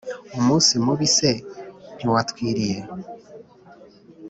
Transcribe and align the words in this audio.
umunsi 0.37 0.71
mubi 0.85 1.07
se 1.17 1.31
ntiwatwiriye 1.95 2.77